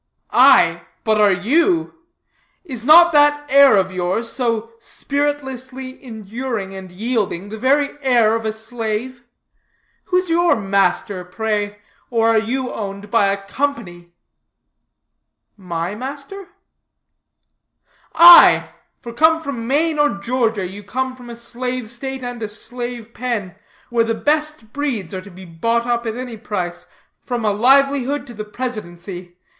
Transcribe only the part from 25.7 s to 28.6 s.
up at any price from a livelihood to the